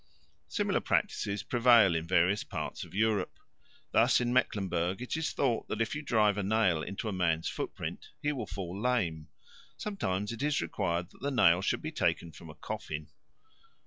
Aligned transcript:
Similar 0.47 0.79
practices 0.79 1.43
prevail 1.43 1.93
in 1.93 2.07
various 2.07 2.43
parts 2.43 2.83
of 2.83 2.95
Europe. 2.95 3.37
Thus 3.91 4.19
in 4.19 4.33
Mecklenburg 4.33 4.99
it 4.99 5.15
is 5.15 5.31
thought 5.31 5.67
that 5.67 5.79
if 5.79 5.93
you 5.93 6.01
drive 6.01 6.39
a 6.39 6.41
nail 6.41 6.81
into 6.81 7.07
a 7.07 7.13
man's 7.13 7.47
footprint 7.47 8.09
he 8.19 8.31
will 8.31 8.47
fall 8.47 8.81
lame; 8.81 9.27
sometimes 9.77 10.31
it 10.31 10.41
is 10.41 10.59
required 10.59 11.11
that 11.11 11.21
the 11.21 11.29
nail 11.29 11.61
should 11.61 11.83
be 11.83 11.91
taken 11.91 12.31
from 12.31 12.49
a 12.49 12.55
coffin. 12.55 13.09